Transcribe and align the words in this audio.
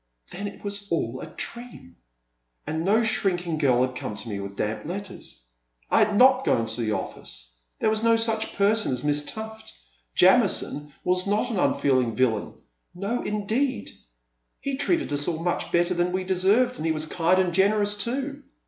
Then 0.31 0.47
it 0.47 0.63
was 0.63 0.87
all 0.91 1.21
a 1.21 1.27
dream— 1.27 1.97
and 2.65 2.83
no 2.83 3.03
shrinking 3.03 3.59
girl 3.59 3.83
had 3.85 3.95
come 3.95 4.15
to 4.15 4.29
me 4.29 4.39
with 4.39 4.55
damp 4.55 4.83
letters,— 4.85 5.43
I 5.91 5.99
had 6.03 6.15
not 6.17 6.43
gone 6.43 6.65
to 6.65 6.81
the 6.81 6.91
office— 6.93 7.51
there 7.79 7.89
was 7.91 8.01
no 8.03 8.15
such 8.15 8.55
person 8.55 8.91
as 8.91 9.03
Miss 9.03 9.23
Tuffl,— 9.29 9.61
Jamison 10.19 10.91
was 11.03 11.27
not 11.27 11.51
an 11.51 11.59
unfeeling 11.59 12.15
vil 12.15 12.31
lain,— 12.39 12.53
no, 12.95 13.21
indeed!— 13.21 13.91
^he 14.65 14.79
treated 14.79 15.13
us 15.13 15.27
all 15.27 15.37
much 15.43 15.71
better 15.71 15.93
than 15.93 16.11
we 16.11 16.23
deserved, 16.23 16.77
and 16.77 16.85
he 16.87 16.91
was 16.91 17.05
kind 17.05 17.37
and 17.39 17.53
generous 17.53 17.95
too. 17.95 18.41